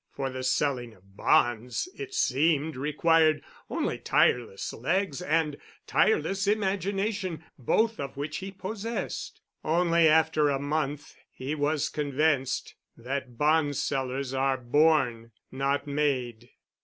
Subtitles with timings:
[0.09, 8.17] For the selling of bonds, it seemed, required only tireless legs and tireless imagination—both of
[8.17, 9.41] which he possessed.
[9.63, 16.49] Only after a month he was convinced that bond sellers are born—not made.